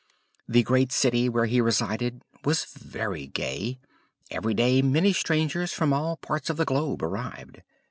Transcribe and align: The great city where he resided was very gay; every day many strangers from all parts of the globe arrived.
The 0.47 0.63
great 0.63 0.91
city 0.91 1.29
where 1.29 1.45
he 1.45 1.61
resided 1.61 2.23
was 2.43 2.65
very 2.65 3.27
gay; 3.27 3.77
every 4.31 4.55
day 4.55 4.81
many 4.81 5.13
strangers 5.13 5.73
from 5.73 5.93
all 5.93 6.17
parts 6.17 6.49
of 6.49 6.57
the 6.57 6.65
globe 6.65 7.03
arrived. 7.03 7.61